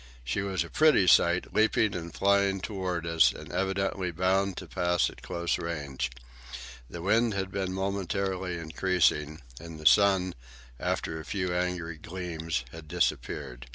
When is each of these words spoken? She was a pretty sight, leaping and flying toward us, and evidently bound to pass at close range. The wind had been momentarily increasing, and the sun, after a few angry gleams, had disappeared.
She 0.23 0.41
was 0.41 0.63
a 0.63 0.69
pretty 0.71 1.05
sight, 1.05 1.53
leaping 1.53 1.93
and 1.93 2.11
flying 2.11 2.59
toward 2.59 3.05
us, 3.05 3.31
and 3.31 3.51
evidently 3.53 4.09
bound 4.09 4.57
to 4.57 4.65
pass 4.65 5.11
at 5.11 5.21
close 5.21 5.59
range. 5.59 6.09
The 6.89 7.03
wind 7.03 7.35
had 7.35 7.51
been 7.51 7.71
momentarily 7.73 8.57
increasing, 8.57 9.41
and 9.59 9.79
the 9.79 9.85
sun, 9.85 10.33
after 10.79 11.19
a 11.19 11.23
few 11.23 11.53
angry 11.53 11.97
gleams, 11.99 12.65
had 12.71 12.87
disappeared. 12.87 13.67